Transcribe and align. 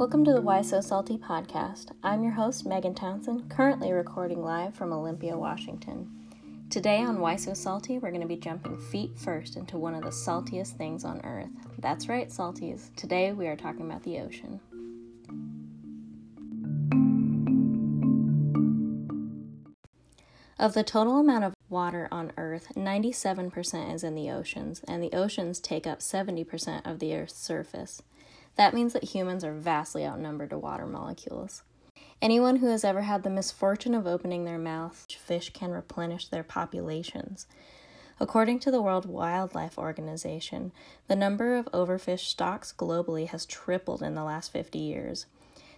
Welcome 0.00 0.26
to 0.26 0.34
the 0.34 0.42
Why 0.42 0.60
So 0.60 0.82
Salty 0.82 1.16
podcast. 1.16 1.92
I'm 2.02 2.22
your 2.22 2.32
host, 2.32 2.66
Megan 2.66 2.94
Townsend, 2.94 3.48
currently 3.48 3.92
recording 3.92 4.42
live 4.42 4.74
from 4.74 4.92
Olympia, 4.92 5.38
Washington. 5.38 6.10
Today 6.68 6.98
on 6.98 7.20
Why 7.20 7.36
So 7.36 7.54
Salty, 7.54 7.98
we're 7.98 8.10
going 8.10 8.20
to 8.20 8.26
be 8.26 8.36
jumping 8.36 8.76
feet 8.76 9.18
first 9.18 9.56
into 9.56 9.78
one 9.78 9.94
of 9.94 10.02
the 10.02 10.10
saltiest 10.10 10.76
things 10.76 11.04
on 11.04 11.22
earth. 11.24 11.48
That's 11.78 12.06
right, 12.06 12.28
salties. 12.28 12.94
Today 12.96 13.32
we 13.32 13.46
are 13.46 13.56
talking 13.56 13.86
about 13.86 14.02
the 14.02 14.18
ocean. 14.18 14.60
Of 20.58 20.74
the 20.74 20.84
total 20.84 21.18
amount 21.18 21.44
of 21.44 21.54
water 21.70 22.08
on 22.10 22.32
Earth, 22.36 22.72
97% 22.74 23.94
is 23.94 24.04
in 24.04 24.14
the 24.14 24.30
oceans, 24.30 24.82
and 24.88 25.02
the 25.02 25.12
oceans 25.12 25.60
take 25.60 25.86
up 25.86 26.00
70% 26.00 26.84
of 26.84 26.98
the 26.98 27.14
Earth's 27.14 27.38
surface. 27.38 28.02
That 28.56 28.74
means 28.74 28.92
that 28.92 29.04
humans 29.04 29.44
are 29.44 29.54
vastly 29.54 30.04
outnumbered 30.04 30.50
to 30.50 30.58
water 30.58 30.86
molecules. 30.86 31.62
Anyone 32.20 32.56
who 32.56 32.66
has 32.66 32.84
ever 32.84 33.02
had 33.02 33.22
the 33.22 33.30
misfortune 33.30 33.94
of 33.94 34.06
opening 34.06 34.44
their 34.44 34.58
mouth, 34.58 35.06
fish 35.10 35.50
can 35.50 35.70
replenish 35.70 36.28
their 36.28 36.42
populations. 36.42 37.46
According 38.18 38.58
to 38.60 38.70
the 38.70 38.82
World 38.82 39.06
Wildlife 39.06 39.78
Organization, 39.78 40.72
the 41.08 41.16
number 41.16 41.56
of 41.56 41.70
overfished 41.72 42.26
stocks 42.26 42.74
globally 42.76 43.26
has 43.28 43.46
tripled 43.46 44.02
in 44.02 44.14
the 44.14 44.24
last 44.24 44.52
50 44.52 44.78
years. 44.78 45.24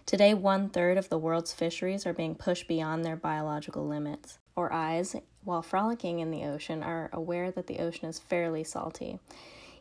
Today, 0.05 0.33
one 0.33 0.67
third 0.67 0.97
of 0.97 1.07
the 1.07 1.17
world's 1.17 1.53
fisheries 1.53 2.05
are 2.05 2.11
being 2.11 2.35
pushed 2.35 2.67
beyond 2.67 3.05
their 3.05 3.15
biological 3.15 3.87
limits. 3.87 4.39
Or 4.57 4.73
eyes, 4.73 5.15
while 5.45 5.61
frolicking 5.61 6.19
in 6.19 6.31
the 6.31 6.43
ocean, 6.43 6.83
are 6.83 7.09
aware 7.13 7.51
that 7.51 7.67
the 7.67 7.79
ocean 7.79 8.07
is 8.07 8.19
fairly 8.19 8.63
salty. 8.63 9.19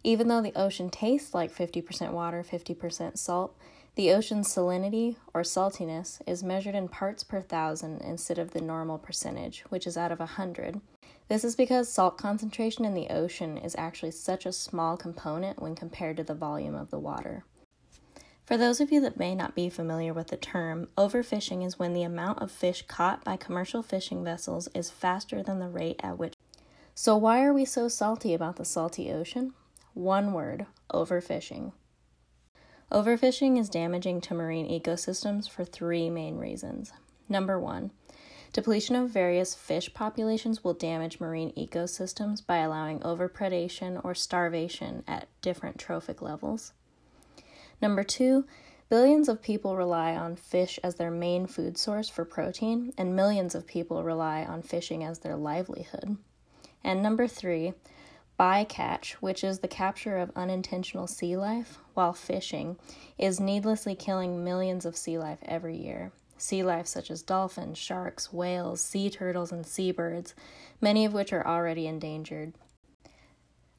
Even 0.05 0.29
though 0.29 0.43
the 0.43 0.57
ocean 0.57 0.91
tastes 0.91 1.35
like 1.35 1.55
50% 1.55 2.13
water, 2.13 2.45
50% 2.49 3.17
salt, 3.17 3.57
the 3.95 4.11
ocean's 4.11 4.49
salinity, 4.49 5.17
or 5.35 5.43
saltiness, 5.43 6.21
is 6.27 6.43
measured 6.43 6.75
in 6.75 6.89
parts 6.89 7.23
per 7.23 7.43
thousand 7.43 8.01
instead 8.01 8.39
of 8.39 8.53
the 8.53 8.61
normal 8.61 8.99
percentage, 8.99 9.65
which 9.69 9.87
is 9.87 9.97
out 9.97 10.11
of 10.11 10.19
100. 10.19 10.81
This 11.29 11.45
is 11.45 11.55
because 11.55 11.89
salt 11.89 12.19
concentration 12.19 12.85
in 12.85 12.95
the 12.95 13.09
ocean 13.09 13.59
is 13.59 13.77
actually 13.79 14.11
such 14.13 14.47
a 14.47 14.53
small 14.53 14.97
component 14.97 15.61
when 15.61 15.75
compared 15.75 16.17
to 16.17 16.25
the 16.25 16.35
volume 16.35 16.75
of 16.75 16.91
the 16.91 16.99
water. 16.99 17.45
For 18.53 18.59
those 18.59 18.83
of 18.83 18.93
you 18.93 19.01
that 19.01 19.19
may 19.19 19.35
not 19.35 19.55
be 19.55 19.71
familiar 19.71 20.13
with 20.13 20.27
the 20.27 20.37
term, 20.37 20.89
overfishing 20.99 21.65
is 21.65 21.79
when 21.79 21.95
the 21.95 22.03
amount 22.03 22.43
of 22.43 22.51
fish 22.51 22.83
caught 22.87 23.25
by 23.25 23.39
commercial 23.39 23.83
fishing 23.83 24.23
vessels 24.23 24.69
is 24.75 24.91
faster 24.91 25.43
than 25.43 25.59
the 25.59 25.71
rate 25.71 25.99
at 26.03 26.19
which. 26.19 26.35
So, 26.95 27.17
why 27.17 27.43
are 27.45 27.55
we 27.55 27.65
so 27.65 27.89
salty 27.89 28.35
about 28.35 28.57
the 28.57 28.67
salty 28.67 29.11
ocean? 29.11 29.55
One 29.95 30.35
word 30.35 30.67
overfishing. 30.93 31.73
Overfishing 32.91 33.59
is 33.59 33.71
damaging 33.71 34.21
to 34.21 34.35
marine 34.35 34.69
ecosystems 34.69 35.49
for 35.49 35.65
three 35.65 36.11
main 36.11 36.37
reasons. 36.37 36.93
Number 37.31 37.59
one, 37.59 37.91
depletion 38.53 38.97
of 38.97 39.09
various 39.09 39.55
fish 39.55 39.95
populations 39.95 40.63
will 40.63 40.75
damage 40.75 41.21
marine 41.21 41.55
ecosystems 41.55 42.47
by 42.47 42.59
allowing 42.59 43.01
overpredation 43.01 43.99
or 44.05 44.15
starvation 44.15 45.05
at 45.09 45.29
different 45.41 45.79
trophic 45.79 46.21
levels. 46.21 46.75
Number 47.83 48.05
two, 48.05 48.47
billions 48.89 49.29
of 49.29 49.43
people 49.43 49.77
rely 49.77 50.15
on 50.15 50.37
fish 50.37 50.79
as 50.85 50.95
their 50.95 51.11
main 51.11 51.49
food 51.49 51.77
source 51.77 52.09
for 52.09 52.25
protein, 52.25 52.93
and 52.97 53.17
millions 53.17 53.57
of 53.57 53.67
people 53.67 54.05
rely 54.05 54.45
on 54.45 54.63
fishing 54.63 55.03
as 55.03 55.19
their 55.19 55.35
livelihood. 55.35 56.17
And 56.85 57.03
number 57.03 57.27
three, 57.27 57.75
Bycatch, 58.39 59.15
which 59.15 59.43
is 59.43 59.59
the 59.59 59.69
capture 59.69 60.17
of 60.17 60.31
unintentional 60.37 61.09
sea 61.09 61.37
life 61.37 61.79
while 61.95 62.13
fishing, 62.13 62.77
is 63.19 63.41
needlessly 63.41 63.97
killing 63.97 64.45
millions 64.45 64.87
of 64.87 64.97
sea 64.97 65.19
life 65.19 65.39
every 65.43 65.77
year. 65.77 66.13
Sea 66.39 66.63
life 66.63 66.87
such 66.87 67.11
as 67.11 67.23
dolphins, 67.23 67.79
sharks, 67.79 68.33
whales, 68.33 68.81
sea 68.81 69.11
turtles, 69.11 69.51
and 69.53 69.67
seabirds, 69.67 70.35
many 70.81 71.05
of 71.05 71.13
which 71.13 71.33
are 71.33 71.47
already 71.47 71.87
endangered. 71.87 72.55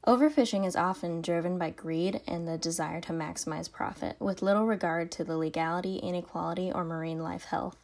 Overfishing 0.06 0.66
is 0.66 0.76
often 0.76 1.22
driven 1.22 1.56
by 1.56 1.70
greed 1.70 2.20
and 2.26 2.46
the 2.46 2.58
desire 2.58 3.00
to 3.00 3.12
maximize 3.12 3.72
profit, 3.72 4.16
with 4.20 4.42
little 4.42 4.66
regard 4.66 5.10
to 5.12 5.24
the 5.24 5.38
legality, 5.38 5.96
inequality, 5.96 6.70
or 6.70 6.84
marine 6.84 7.22
life 7.22 7.44
health. 7.44 7.76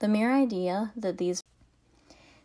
The 0.00 0.08
mere 0.08 0.30
idea 0.30 0.92
that 0.94 1.16
these 1.16 1.42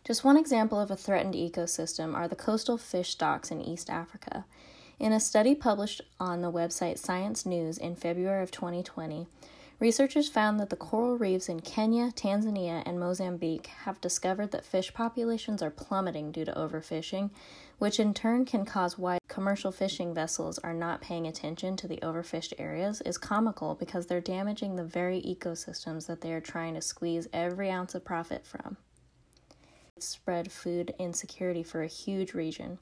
just 0.04 0.24
one 0.24 0.38
example 0.38 0.80
of 0.80 0.90
a 0.90 0.96
threatened 0.96 1.34
ecosystem 1.34 2.14
are 2.14 2.28
the 2.28 2.36
coastal 2.36 2.78
fish 2.78 3.10
stocks 3.10 3.50
in 3.50 3.60
East 3.60 3.90
Africa. 3.90 4.46
In 4.98 5.12
a 5.12 5.20
study 5.20 5.54
published 5.54 6.00
on 6.18 6.40
the 6.40 6.52
website 6.52 6.98
Science 6.98 7.44
News 7.44 7.76
in 7.76 7.96
February 7.96 8.42
of 8.42 8.50
2020, 8.50 9.26
researchers 9.84 10.30
found 10.30 10.58
that 10.58 10.70
the 10.70 10.76
coral 10.76 11.18
reefs 11.18 11.50
in 11.50 11.60
Kenya, 11.60 12.10
Tanzania, 12.12 12.82
and 12.86 12.98
Mozambique 12.98 13.66
have 13.66 14.00
discovered 14.00 14.50
that 14.50 14.64
fish 14.64 14.94
populations 14.94 15.60
are 15.60 15.70
plummeting 15.70 16.32
due 16.32 16.46
to 16.46 16.54
overfishing, 16.54 17.28
which 17.78 18.00
in 18.00 18.14
turn 18.14 18.46
can 18.46 18.64
cause 18.64 18.96
why 18.96 19.18
commercial 19.28 19.70
fishing 19.70 20.14
vessels 20.14 20.58
are 20.60 20.72
not 20.72 21.02
paying 21.02 21.26
attention 21.26 21.76
to 21.76 21.86
the 21.86 21.98
overfished 21.98 22.54
areas 22.56 23.02
is 23.02 23.18
comical 23.18 23.74
because 23.74 24.06
they're 24.06 24.22
damaging 24.22 24.74
the 24.74 24.84
very 24.84 25.20
ecosystems 25.20 26.06
that 26.06 26.22
they 26.22 26.32
are 26.32 26.40
trying 26.40 26.72
to 26.72 26.80
squeeze 26.80 27.28
every 27.34 27.70
ounce 27.70 27.94
of 27.94 28.06
profit 28.06 28.46
from 28.46 28.78
spread 29.98 30.50
food 30.50 30.94
insecurity 30.98 31.62
for 31.62 31.82
a 31.82 31.88
huge 31.88 32.32
region. 32.32 32.78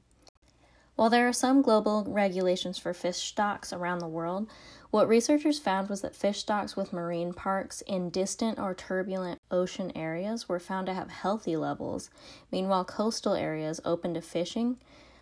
While 1.02 1.10
there 1.10 1.26
are 1.26 1.32
some 1.32 1.62
global 1.62 2.04
regulations 2.06 2.78
for 2.78 2.94
fish 2.94 3.16
stocks 3.16 3.72
around 3.72 3.98
the 3.98 4.06
world, 4.06 4.48
what 4.92 5.08
researchers 5.08 5.58
found 5.58 5.88
was 5.88 6.00
that 6.02 6.14
fish 6.14 6.38
stocks 6.38 6.76
with 6.76 6.92
marine 6.92 7.32
parks 7.32 7.80
in 7.88 8.08
distant 8.08 8.60
or 8.60 8.72
turbulent 8.72 9.40
ocean 9.50 9.90
areas 9.96 10.48
were 10.48 10.60
found 10.60 10.86
to 10.86 10.94
have 10.94 11.10
healthy 11.10 11.56
levels. 11.56 12.08
Meanwhile, 12.52 12.84
coastal 12.84 13.34
areas 13.34 13.80
open 13.84 14.14
to 14.14 14.20
fishing, 14.20 14.76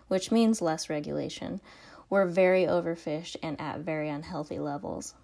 which 0.08 0.30
means 0.30 0.60
less 0.60 0.90
regulation, 0.90 1.62
were 2.10 2.26
very 2.26 2.64
overfished 2.64 3.36
and 3.42 3.58
at 3.58 3.80
very 3.80 4.10
unhealthy 4.10 4.58
levels. 4.58 5.14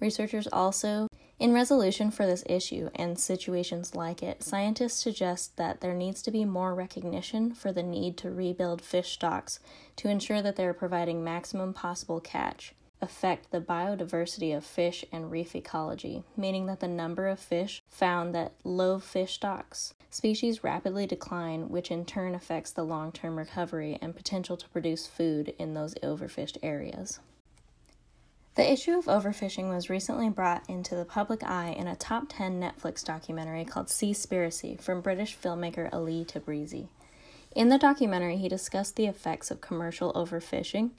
Researchers 0.00 0.48
also 0.52 1.06
in 1.38 1.52
resolution 1.52 2.10
for 2.10 2.26
this 2.26 2.44
issue 2.46 2.90
and 2.94 3.18
situations 3.18 3.94
like 3.94 4.22
it, 4.22 4.42
scientists 4.42 5.02
suggest 5.02 5.56
that 5.56 5.80
there 5.80 5.94
needs 5.94 6.22
to 6.22 6.30
be 6.30 6.44
more 6.44 6.74
recognition 6.74 7.52
for 7.54 7.72
the 7.72 7.82
need 7.82 8.16
to 8.18 8.30
rebuild 8.30 8.80
fish 8.80 9.12
stocks 9.12 9.58
to 9.96 10.08
ensure 10.08 10.40
that 10.40 10.56
they 10.56 10.64
are 10.64 10.72
providing 10.72 11.24
maximum 11.24 11.74
possible 11.74 12.20
catch, 12.20 12.74
affect 13.02 13.50
the 13.50 13.60
biodiversity 13.60 14.56
of 14.56 14.64
fish 14.64 15.04
and 15.10 15.30
reef 15.30 15.56
ecology, 15.56 16.22
meaning 16.36 16.66
that 16.66 16.80
the 16.80 16.88
number 16.88 17.26
of 17.26 17.40
fish 17.40 17.82
found 17.88 18.34
that 18.34 18.52
low 18.62 18.98
fish 18.98 19.34
stocks 19.34 19.94
species 20.14 20.62
rapidly 20.62 21.06
decline, 21.06 21.68
which 21.68 21.90
in 21.90 22.04
turn 22.04 22.34
affects 22.34 22.70
the 22.70 22.84
long 22.84 23.10
term 23.10 23.36
recovery 23.36 23.98
and 24.00 24.14
potential 24.14 24.56
to 24.56 24.68
produce 24.68 25.08
food 25.08 25.52
in 25.58 25.74
those 25.74 25.94
overfished 25.96 26.56
areas. 26.62 27.18
The 28.56 28.72
issue 28.72 28.96
of 28.96 29.06
overfishing 29.06 29.68
was 29.68 29.90
recently 29.90 30.28
brought 30.28 30.62
into 30.70 30.94
the 30.94 31.04
public 31.04 31.42
eye 31.42 31.74
in 31.76 31.88
a 31.88 31.96
top 31.96 32.26
10 32.28 32.60
Netflix 32.60 33.04
documentary 33.04 33.64
called 33.64 33.88
Seaspiracy 33.88 34.80
from 34.80 35.00
British 35.00 35.36
filmmaker 35.36 35.92
Ali 35.92 36.24
Tabrizi. 36.24 36.86
In 37.56 37.68
the 37.68 37.78
documentary, 37.78 38.36
he 38.36 38.48
discussed 38.48 38.94
the 38.94 39.06
effects 39.06 39.50
of 39.50 39.60
commercial 39.60 40.12
overfishing, 40.12 40.90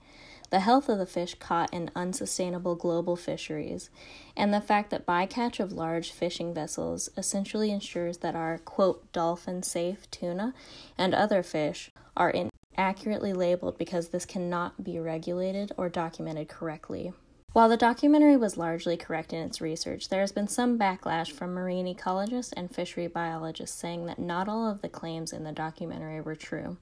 the 0.49 0.59
health 0.59 0.89
of 0.89 0.97
the 0.97 1.05
fish 1.05 1.35
caught 1.35 1.73
in 1.73 1.91
unsustainable 1.95 2.75
global 2.75 3.15
fisheries, 3.15 3.89
and 4.35 4.53
the 4.53 4.59
fact 4.59 4.89
that 4.89 5.05
bycatch 5.05 5.61
of 5.61 5.71
large 5.71 6.11
fishing 6.11 6.53
vessels 6.53 7.09
essentially 7.15 7.71
ensures 7.71 8.17
that 8.17 8.35
our 8.35 8.57
quote 8.57 9.09
dolphin 9.13 9.63
safe 9.63 10.11
tuna 10.11 10.53
and 10.97 11.15
other 11.15 11.41
fish 11.41 11.89
are 12.17 12.33
inaccurately 12.77 13.31
labeled 13.31 13.77
because 13.77 14.09
this 14.09 14.25
cannot 14.25 14.83
be 14.83 14.99
regulated 14.99 15.71
or 15.77 15.87
documented 15.87 16.49
correctly. 16.49 17.13
While 17.55 17.69
the 17.69 17.77
documentary 17.77 18.35
was 18.35 18.57
largely 18.57 18.97
correct 18.97 19.31
in 19.31 19.39
its 19.39 19.61
research, 19.61 20.09
there 20.09 20.19
has 20.19 20.33
been 20.33 20.49
some 20.49 20.77
backlash 20.77 21.31
from 21.31 21.53
marine 21.53 21.85
ecologists 21.85 22.51
and 22.57 22.69
fishery 22.69 23.07
biologists 23.07 23.79
saying 23.79 24.07
that 24.07 24.19
not 24.19 24.49
all 24.49 24.69
of 24.69 24.81
the 24.81 24.89
claims 24.89 25.31
in 25.31 25.45
the 25.45 25.53
documentary 25.53 26.19
were 26.19 26.35
true. 26.35 26.75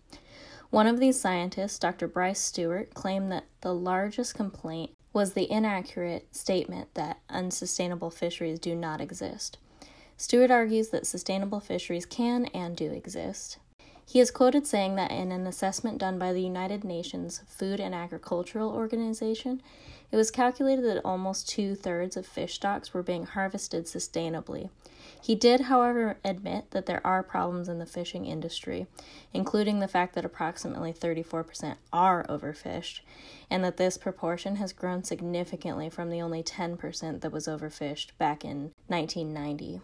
One 0.72 0.88
of 0.88 1.00
these 1.00 1.22
scientists, 1.22 1.78
Dr. 1.78 2.08
Bryce 2.08 2.40
Stewart, 2.40 2.96
claimed 2.96 3.32
that 3.32 3.46
the 3.62 3.72
largest 3.72 4.34
complaint 4.34 4.90
was 5.14 5.34
the 5.34 5.52
inaccurate 5.52 6.36
statement 6.36 6.96
that 6.96 7.20
unsustainable 7.30 8.10
fisheries 8.10 8.58
do 8.58 8.74
not 8.74 9.00
exist. 9.00 9.60
Stewart 10.18 10.50
argues 10.50 10.90
that 10.90 11.06
sustainable 11.06 11.60
fisheries 11.60 12.08
can 12.08 12.46
and 12.48 12.76
do 12.76 12.92
exist. 12.92 13.60
He 14.06 14.20
is 14.20 14.32
quoted 14.32 14.68
saying 14.68 14.96
that 14.96 15.12
in 15.12 15.32
an 15.32 15.48
assessment 15.48 15.98
done 15.98 16.20
by 16.20 16.34
the 16.34 16.42
United 16.42 16.84
Nations 16.84 17.42
Food 17.48 17.80
and 17.80 17.96
Agricultural 17.96 18.70
Organization, 18.72 19.62
it 20.14 20.16
was 20.16 20.30
calculated 20.30 20.86
that 20.86 21.02
almost 21.04 21.50
two 21.50 21.74
thirds 21.74 22.16
of 22.16 22.28
fish 22.28 22.54
stocks 22.54 22.94
were 22.94 23.02
being 23.02 23.26
harvested 23.26 23.86
sustainably. 23.86 24.70
He 25.20 25.34
did, 25.34 25.62
however, 25.62 26.18
admit 26.24 26.70
that 26.70 26.86
there 26.86 27.06
are 27.06 27.24
problems 27.24 27.68
in 27.68 27.80
the 27.80 27.88
fishing 27.88 28.28
industry, 28.28 28.86
including 29.34 29.80
the 29.80 29.88
fact 29.88 30.14
that 30.14 30.24
approximately 30.24 30.94
34% 30.94 31.78
are 31.92 32.28
overfished, 32.30 33.00
and 33.50 33.64
that 33.64 33.78
this 33.78 33.98
proportion 33.98 34.58
has 34.58 34.72
grown 34.72 35.04
significantly 35.04 35.90
from 35.90 36.12
the 36.12 36.22
only 36.22 36.44
10% 36.44 37.22
that 37.22 37.32
was 37.32 37.48
overfished 37.48 38.10
back 38.20 38.46
in 38.46 38.72
1990. 38.90 39.82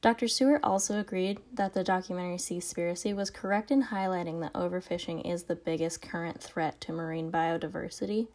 Dr. 0.00 0.28
Stewart 0.28 0.60
also 0.62 1.00
agreed 1.00 1.40
that 1.52 1.74
the 1.74 1.82
documentary 1.82 2.36
Seaspiracy 2.36 3.14
was 3.14 3.30
correct 3.30 3.72
in 3.72 3.84
highlighting 3.84 4.40
that 4.40 4.52
overfishing 4.52 5.28
is 5.28 5.44
the 5.44 5.56
biggest 5.56 6.00
current 6.00 6.40
threat 6.40 6.80
to 6.82 6.92
marine 6.92 7.32
biodiversity, 7.32 8.28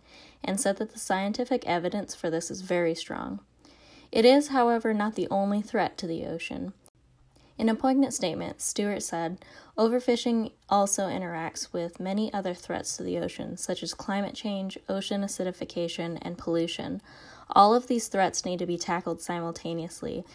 and 0.44 0.60
said 0.60 0.75
that 0.77 0.92
the 0.92 1.00
scientific 1.00 1.65
evidence 1.65 2.13
for 2.13 2.30
this 2.30 2.51
is 2.51 2.62
very 2.62 2.94
strong. 2.94 3.39
It 4.12 4.25
is, 4.25 4.50
however, 4.50 4.94
not 4.94 5.15
the 5.15 5.30
only 5.31 5.62
threat 5.62 5.98
to 6.00 6.07
the 6.07 6.25
ocean. 6.25 6.74
In 7.57 7.69
a 7.69 7.75
poignant 7.75 8.13
statement, 8.13 8.62
Stewart 8.62 9.01
said, 9.01 9.38
Overfishing 9.77 10.51
also 10.69 11.07
interacts 11.07 11.71
with 11.71 12.00
many 12.00 12.33
other 12.33 12.54
threats 12.54 12.98
to 12.98 13.04
the 13.04 13.19
ocean, 13.19 13.57
such 13.57 13.83
as 13.83 13.94
climate 13.94 14.36
change, 14.36 14.77
ocean 14.89 15.21
acidification, 15.21 16.18
and 16.21 16.38
pollution. 16.38 17.01
All 17.51 17.74
of 17.74 17.88
these 17.88 18.07
threats 18.07 18.44
need 18.44 18.59
to 18.59 18.66
be 18.66 18.77
tackled 18.77 19.21
simultaneously, 19.21 20.25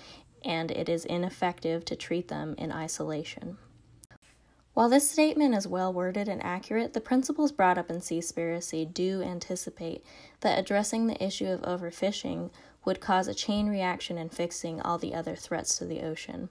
and 0.45 0.71
it 0.71 0.89
is 0.89 1.05
ineffective 1.05 1.85
to 1.87 1.97
treat 1.97 2.29
them 2.29 2.55
in 2.59 2.73
isolation. 2.73 3.59
While 4.75 4.89
this 4.89 5.11
statement 5.11 5.57
is 5.57 5.67
well 5.67 5.93
worded 5.93 6.29
and 6.29 6.41
accurate, 6.45 6.93
the 6.93 7.01
principles 7.01 7.51
brought 7.51 7.79
up 7.79 7.91
in 7.91 7.97
Seaspiracy 7.97 8.85
do 8.95 9.23
anticipate 9.23 10.05
that 10.41 10.59
addressing 10.59 11.07
the 11.07 11.21
issue 11.23 11.49
of 11.49 11.63
overfishing 11.63 12.51
would 12.85 13.01
cause 13.01 13.27
a 13.27 13.35
chain 13.35 13.69
reaction 13.69 14.17
in 14.17 14.29
fixing 14.29 14.81
all 14.81 14.97
the 14.97 15.15
other 15.15 15.35
threats 15.35 15.77
to 15.79 15.85
the 15.85 16.03
ocean. 16.03 16.49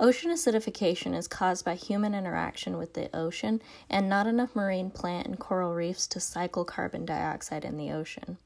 Ocean 0.00 0.32
acidification 0.32 1.14
is 1.14 1.28
caused 1.28 1.64
by 1.64 1.74
human 1.74 2.14
interaction 2.14 2.78
with 2.78 2.94
the 2.94 3.14
ocean 3.14 3.62
and 3.88 4.08
not 4.08 4.26
enough 4.26 4.56
marine 4.56 4.90
plant 4.90 5.26
and 5.26 5.38
coral 5.38 5.74
reefs 5.74 6.06
to 6.08 6.18
cycle 6.18 6.64
carbon 6.64 7.04
dioxide 7.04 7.64
in 7.64 7.76
the 7.76 7.92
ocean. 7.92 8.38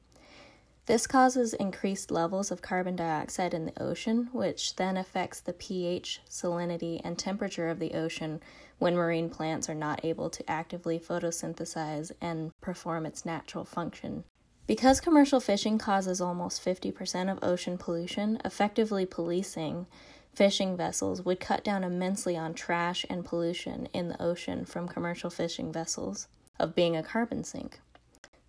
This 0.85 1.07
causes 1.07 1.55
increased 1.55 2.11
levels 2.11 2.51
of 2.51 2.61
carbon 2.61 2.95
dioxide 2.95 3.55
in 3.55 3.65
the 3.65 3.81
ocean, 3.81 4.29
which 4.31 4.75
then 4.75 4.97
affects 4.97 5.39
the 5.39 5.53
pH, 5.53 6.21
salinity, 6.29 7.01
and 7.03 7.17
temperature 7.17 7.69
of 7.69 7.79
the 7.79 7.93
ocean 7.93 8.39
when 8.77 8.95
marine 8.95 9.31
plants 9.31 9.67
are 9.67 9.75
not 9.75 10.05
able 10.05 10.29
to 10.29 10.47
actively 10.49 10.99
photosynthesize 10.99 12.11
and 12.21 12.51
perform 12.61 13.07
its 13.07 13.25
natural 13.25 13.65
function. 13.65 14.25
Because 14.67 14.99
commercial 14.99 15.39
fishing 15.39 15.79
causes 15.79 16.21
almost 16.21 16.63
50% 16.63 17.31
of 17.31 17.43
ocean 17.43 17.77
pollution, 17.79 18.39
effectively 18.45 19.07
policing 19.07 19.87
fishing 20.35 20.75
vessels 20.75 21.23
would 21.23 21.39
cut 21.39 21.63
down 21.63 21.83
immensely 21.83 22.35
on 22.35 22.53
trash 22.53 23.05
and 23.09 23.25
pollution 23.25 23.87
in 23.93 24.09
the 24.09 24.21
ocean 24.21 24.65
from 24.65 24.87
commercial 24.87 25.29
fishing 25.29 25.71
vessels 25.71 26.27
of 26.59 26.75
being 26.75 26.95
a 26.95 27.03
carbon 27.03 27.43
sink. 27.43 27.79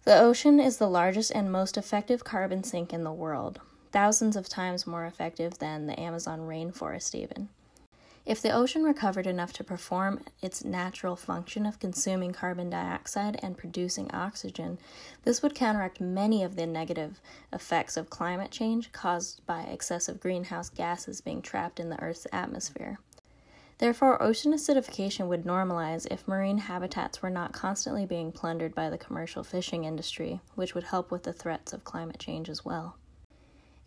The 0.07 0.21
ocean 0.21 0.61
is 0.61 0.77
the 0.77 0.89
largest 0.89 1.33
and 1.33 1.51
most 1.51 1.77
effective 1.77 2.23
carbon 2.23 2.63
sink 2.63 2.93
in 2.93 3.03
the 3.03 3.13
world, 3.13 3.59
thousands 3.91 4.37
of 4.37 4.49
times 4.49 4.87
more 4.87 5.05
effective 5.05 5.59
than 5.59 5.87
the 5.87 5.99
Amazon 5.99 6.43
rainforest, 6.43 7.13
even. 7.17 7.49
If 8.25 8.41
the 8.41 8.53
ocean 8.53 8.85
recovered 8.85 9.27
enough 9.27 9.53
to 9.55 9.65
perform 9.65 10.23
its 10.41 10.65
natural 10.65 11.17
function 11.17 11.67
of 11.67 11.81
consuming 11.81 12.33
carbon 12.33 12.71
dioxide 12.71 13.41
and 13.43 13.59
producing 13.59 14.09
oxygen, 14.13 14.79
this 15.25 15.43
would 15.43 15.57
counteract 15.57 16.01
many 16.01 16.45
of 16.45 16.55
the 16.55 16.69
negative 16.69 17.21
effects 17.53 17.97
of 17.97 18.09
climate 18.09 18.53
change 18.53 18.93
caused 18.93 19.45
by 19.45 19.63
excessive 19.63 20.21
greenhouse 20.21 20.69
gases 20.69 21.21
being 21.21 21.43
trapped 21.43 21.81
in 21.81 21.89
the 21.89 22.01
Earth's 22.01 22.29
atmosphere. 22.33 23.01
Therefore, 23.79 24.23
ocean 24.23 24.53
acidification 24.53 25.29
would 25.29 25.45
normalize 25.45 26.07
if 26.11 26.27
marine 26.27 26.59
habitats 26.59 27.21
were 27.21 27.31
not 27.31 27.53
constantly 27.53 28.07
being 28.07 28.33
plundered 28.33 28.75
by 28.75 28.89
the 28.89 28.97
commercial 28.97 29.45
fishing 29.45 29.85
industry, 29.85 30.41
which 30.55 30.75
would 30.75 30.85
help 30.85 31.11
with 31.11 31.25
the 31.25 31.33
threats 31.33 31.75
of 31.75 31.85
climate 31.85 32.19
change 32.19 32.49
as 32.49 32.65
well. 32.65 32.97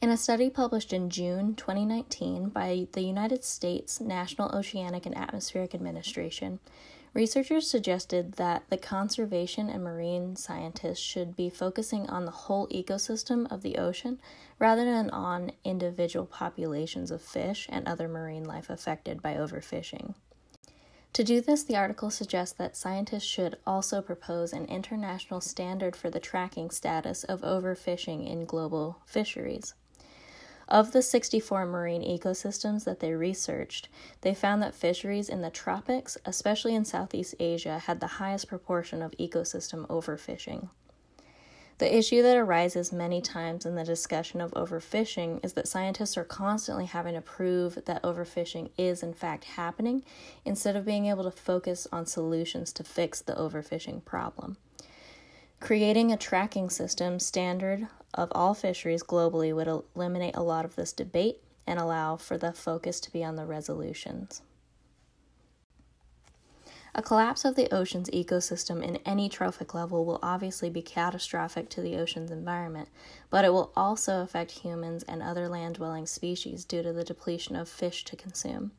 In 0.02 0.10
a 0.10 0.16
study 0.16 0.50
published 0.50 0.94
in 0.94 1.10
June 1.10 1.56
2019 1.56 2.50
by 2.50 2.88
the 2.94 3.02
United 3.02 3.44
States 3.44 4.00
National 4.00 4.56
Oceanic 4.56 5.06
and 5.06 5.18
Atmospheric 5.18 5.74
Administration, 5.74 6.60
Researchers 7.14 7.68
suggested 7.68 8.34
that 8.34 8.70
the 8.70 8.78
conservation 8.78 9.68
and 9.68 9.84
marine 9.84 10.36
scientists 10.36 11.00
should 11.00 11.36
be 11.36 11.50
focusing 11.50 12.08
on 12.08 12.26
the 12.26 12.32
whole 12.32 12.68
ecosystem 12.68 13.52
of 13.52 13.64
the 13.64 13.78
ocean 13.78 14.20
rather 14.60 14.86
than 14.86 15.10
on 15.10 15.52
individual 15.64 16.28
populations 16.28 17.10
of 17.10 17.22
fish 17.22 17.68
and 17.70 17.88
other 17.88 18.08
marine 18.08 18.46
life 18.46 18.70
affected 18.70 19.24
by 19.24 19.34
overfishing. 19.34 20.14
To 21.14 21.24
do 21.24 21.42
this, 21.42 21.64
the 21.64 21.76
article 21.76 22.12
suggests 22.12 22.56
that 22.60 22.78
scientists 22.78 23.24
should 23.24 23.58
also 23.66 24.02
propose 24.02 24.54
an 24.54 24.66
international 24.66 25.42
standard 25.42 25.96
for 25.96 26.12
the 26.12 26.20
tracking 26.20 26.70
status 26.70 27.24
of 27.24 27.42
overfishing 27.42 28.30
in 28.30 28.46
global 28.46 29.00
fisheries. 29.08 29.74
Of 30.70 30.92
the 30.92 31.02
64 31.02 31.66
marine 31.66 32.04
ecosystems 32.04 32.84
that 32.84 33.00
they 33.00 33.14
researched, 33.14 33.90
they 34.22 34.36
found 34.36 34.62
that 34.62 34.76
fisheries 34.76 35.28
in 35.28 35.42
the 35.42 35.50
tropics, 35.50 36.16
especially 36.26 36.76
in 36.76 36.86
Southeast 36.86 37.34
Asia, 37.40 37.80
had 37.80 38.00
the 38.00 38.06
highest 38.22 38.48
proportion 38.48 39.02
of 39.02 39.12
ecosystem 39.14 39.88
overfishing. 39.88 40.70
The 41.80 41.98
issue 41.98 42.22
that 42.22 42.38
arises 42.38 42.92
many 42.92 43.20
times 43.20 43.66
in 43.66 43.76
the 43.76 43.84
discussion 43.84 44.42
of 44.42 44.52
overfishing 44.52 45.44
is 45.44 45.54
that 45.54 45.68
scientists 45.68 46.18
are 46.18 46.24
constantly 46.24 46.86
having 46.86 47.16
to 47.16 47.22
prove 47.22 47.80
that 47.86 48.04
overfishing 48.04 48.70
is 48.78 49.02
in 49.02 49.14
fact 49.14 49.46
happening 49.46 50.04
instead 50.46 50.76
of 50.76 50.86
being 50.86 51.08
able 51.08 51.24
to 51.24 51.32
focus 51.32 51.88
on 51.92 52.06
solutions 52.06 52.72
to 52.74 52.84
fix 52.84 53.22
the 53.22 53.34
overfishing 53.34 54.06
problem. 54.06 54.58
Creating 55.62 56.12
a 56.12 56.18
tracking 56.18 56.70
system 56.70 57.18
standard 57.18 57.88
of 58.14 58.32
all 58.34 58.54
fisheries 58.54 59.04
globally 59.04 59.54
would 59.54 59.68
eliminate 59.96 60.36
a 60.36 60.44
lot 60.44 60.66
of 60.66 60.76
this 60.76 60.94
debate 60.94 61.42
and 61.68 61.80
allow 61.80 62.18
for 62.18 62.38
the 62.38 62.54
focus 62.54 63.00
to 63.00 63.12
be 63.12 63.24
on 63.24 63.36
the 63.36 63.46
resolutions. 63.46 64.42
A 66.96 67.04
collapse 67.04 67.46
of 67.46 67.56
the 67.56 67.72
ocean's 67.74 68.10
ecosystem 68.10 68.84
in 68.84 68.98
any 69.06 69.30
trophic 69.30 69.76
level 69.76 70.06
will 70.06 70.20
obviously 70.24 70.72
be 70.72 70.82
catastrophic 70.82 71.70
to 71.70 71.82
the 71.82 71.96
ocean's 71.96 72.32
environment, 72.32 72.90
but 73.30 73.46
it 73.46 73.54
will 73.54 73.72
also 73.76 74.22
affect 74.22 74.52
humans 74.52 75.04
and 75.04 75.22
other 75.22 75.48
land 75.48 75.76
dwelling 75.76 76.08
species 76.08 76.66
due 76.66 76.82
to 76.82 76.92
the 76.92 77.04
depletion 77.04 77.56
of 77.56 77.70
fish 77.70 78.04
to 78.06 78.16
consume. 78.16 78.72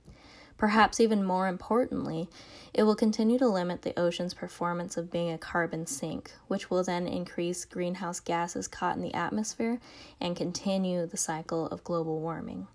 Perhaps 0.61 1.01
even 1.01 1.25
more 1.25 1.49
importantly, 1.49 2.29
it 2.75 2.83
will 2.83 2.95
continue 2.95 3.39
to 3.39 3.49
limit 3.49 3.81
the 3.81 3.99
ocean's 3.99 4.35
performance 4.35 4.99
of 4.99 5.11
being 5.11 5.31
a 5.31 5.39
carbon 5.39 5.87
sink, 5.87 6.33
which 6.49 6.69
will 6.69 6.85
then 6.85 7.09
increase 7.09 7.65
greenhouse 7.65 8.21
gases 8.21 8.69
caught 8.69 8.95
in 8.95 9.01
the 9.01 9.15
atmosphere 9.15 9.81
and 10.21 10.37
continue 10.37 11.07
the 11.07 11.17
cycle 11.17 11.67
of 11.69 11.83
global 11.83 12.21
warming. 12.21 12.67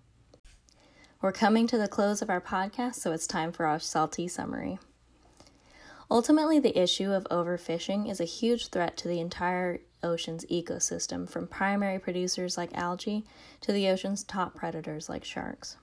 We're 1.21 1.31
coming 1.31 1.67
to 1.67 1.77
the 1.77 1.87
close 1.87 2.23
of 2.23 2.29
our 2.31 2.41
podcast, 2.41 2.95
so 2.95 3.11
it's 3.11 3.27
time 3.27 3.51
for 3.51 3.67
our 3.67 3.79
salty 3.79 4.27
summary. 4.27 4.79
Ultimately, 6.09 6.57
the 6.57 6.81
issue 6.81 7.11
of 7.11 7.27
overfishing 7.29 8.09
is 8.09 8.19
a 8.19 8.25
huge 8.25 8.69
threat 8.69 8.97
to 8.97 9.07
the 9.07 9.19
entire 9.19 9.81
ocean's 10.01 10.43
ecosystem, 10.45 11.29
from 11.29 11.45
primary 11.45 11.99
producers 11.99 12.57
like 12.57 12.75
algae 12.75 13.25
to 13.61 13.71
the 13.71 13.87
ocean's 13.89 14.23
top 14.23 14.55
predators 14.55 15.07
like 15.07 15.23
sharks. 15.23 15.77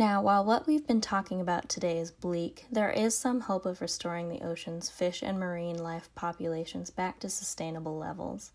Now, 0.00 0.22
while 0.22 0.46
what 0.46 0.66
we've 0.66 0.86
been 0.86 1.02
talking 1.02 1.42
about 1.42 1.68
today 1.68 1.98
is 1.98 2.10
bleak, 2.10 2.64
there 2.72 2.88
is 2.88 3.14
some 3.14 3.42
hope 3.42 3.66
of 3.66 3.82
restoring 3.82 4.30
the 4.30 4.42
ocean's 4.42 4.88
fish 4.88 5.22
and 5.22 5.38
marine 5.38 5.76
life 5.76 6.08
populations 6.14 6.88
back 6.88 7.20
to 7.20 7.28
sustainable 7.28 7.98
levels. 7.98 8.52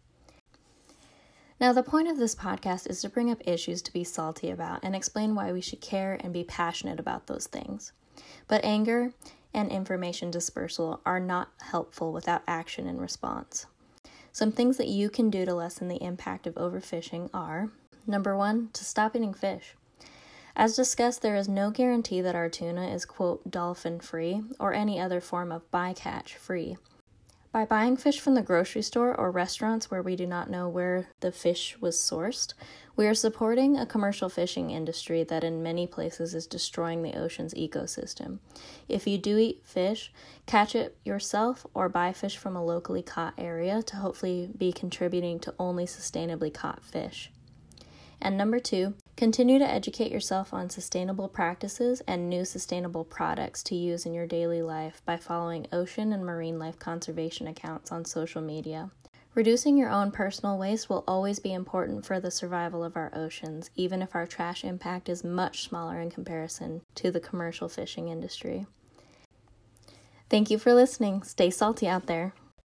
Now, 1.62 1.72
the 1.72 1.84
point 1.84 2.08
of 2.08 2.18
this 2.18 2.34
podcast 2.34 2.90
is 2.90 3.00
to 3.02 3.10
bring 3.10 3.30
up 3.30 3.44
issues 3.46 3.84
to 3.84 3.94
be 3.94 4.04
salty 4.04 4.50
about 4.50 4.80
and 4.82 4.96
explain 4.96 5.36
why 5.36 5.52
we 5.52 5.62
should 5.62 5.82
care 5.82 6.18
and 6.20 6.34
be 6.34 6.44
passionate 6.44 7.00
about 7.00 7.28
those 7.28 7.46
things. 7.46 7.92
But 8.48 8.66
anger 8.66 9.14
and 9.54 9.70
information 9.70 10.32
dispersal 10.32 11.00
are 11.06 11.20
not 11.20 11.50
helpful 11.62 12.12
without 12.12 12.42
action 12.48 12.88
and 12.88 13.00
response. 13.00 13.68
Some 14.32 14.52
things 14.52 14.78
that 14.78 14.88
you 14.88 15.12
can 15.12 15.30
do 15.30 15.46
to 15.46 15.54
lessen 15.54 15.90
the 15.90 16.04
impact 16.04 16.48
of 16.48 16.56
overfishing 16.56 17.30
are 17.36 17.70
number 18.08 18.36
one, 18.36 18.70
to 18.74 18.84
stop 18.84 19.16
eating 19.16 19.36
fish. 19.36 19.76
As 20.58 20.76
discussed, 20.76 21.22
there 21.22 21.36
is 21.36 21.50
no 21.50 21.70
guarantee 21.70 22.22
that 22.22 22.36
our 22.36 22.48
tuna 22.48 22.88
is, 22.88 23.04
quote, 23.04 23.52
dolphin 23.52 24.00
free 24.00 24.42
or 24.60 24.74
any 24.74 25.00
other 25.00 25.20
form 25.20 25.52
of 25.52 25.70
bycatch 25.70 26.36
free. 26.36 26.78
By 27.52 27.64
buying 27.64 27.96
fish 27.96 28.20
from 28.20 28.36
the 28.36 28.42
grocery 28.42 28.82
store 28.82 29.16
or 29.16 29.32
restaurants 29.32 29.90
where 29.90 30.02
we 30.02 30.18
do 30.18 30.26
not 30.26 30.50
know 30.50 30.68
where 30.68 31.08
the 31.22 31.32
fish 31.32 31.78
was 31.80 31.96
sourced, 31.96 32.54
we 32.98 33.08
are 33.08 33.14
supporting 33.14 33.78
a 33.78 33.86
commercial 33.86 34.28
fishing 34.28 34.72
industry 34.72 35.24
that 35.24 35.44
in 35.44 35.64
many 35.64 35.88
places 35.88 36.36
is 36.36 36.48
destroying 36.48 37.02
the 37.02 37.18
ocean's 37.18 37.54
ecosystem. 37.54 38.40
If 38.90 39.08
you 39.08 39.18
do 39.18 39.38
eat 39.38 39.62
fish, 39.66 40.12
catch 40.46 40.76
it 40.76 40.98
yourself 41.06 41.66
or 41.74 41.88
buy 41.88 42.12
fish 42.12 42.36
from 42.36 42.58
a 42.58 42.66
locally 42.66 43.02
caught 43.02 43.36
area 43.38 43.82
to 43.84 43.96
hopefully 43.98 44.50
be 44.58 44.74
contributing 44.74 45.40
to 45.40 45.54
only 45.58 45.86
sustainably 45.86 46.54
caught 46.54 46.84
fish. 46.84 47.32
And 48.22 48.38
number 48.38 48.60
two, 48.60 48.96
continue 49.16 49.60
to 49.60 49.70
educate 49.70 50.12
yourself 50.12 50.54
on 50.54 50.70
sustainable 50.70 51.30
practices 51.30 52.02
and 52.08 52.30
new 52.30 52.44
sustainable 52.44 53.04
products 53.04 53.64
to 53.64 53.76
use 53.76 54.06
in 54.06 54.14
your 54.14 54.28
daily 54.28 54.62
life 54.62 55.02
by 55.06 55.16
following 55.18 55.68
ocean 55.72 56.12
and 56.12 56.26
marine 56.26 56.60
life 56.60 56.78
conservation 56.78 57.48
accounts 57.48 57.92
on 57.92 58.04
social 58.04 58.42
media. 58.42 58.90
Reducing 59.34 59.78
your 59.78 59.90
own 59.90 60.12
personal 60.12 60.58
waste 60.58 60.90
will 60.90 61.04
always 61.08 61.40
be 61.40 61.54
important 61.54 62.06
for 62.06 62.22
the 62.22 62.32
survival 62.32 62.84
of 62.84 62.96
our 62.96 63.12
oceans, 63.14 63.70
even 63.76 64.02
if 64.02 64.16
our 64.16 64.26
trash 64.26 64.64
impact 64.64 65.10
is 65.10 65.26
much 65.26 65.64
smaller 65.64 66.00
in 66.00 66.10
comparison 66.10 66.82
to 66.96 67.12
the 67.12 67.20
commercial 67.20 67.68
fishing 67.68 68.08
industry. 68.08 68.66
Thank 70.30 70.50
you 70.50 70.58
for 70.58 70.74
listening. 70.74 71.24
Stay 71.24 71.50
salty 71.50 71.88
out 71.88 72.08
there. 72.08 72.34